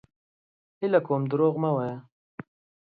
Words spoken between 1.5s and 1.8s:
مه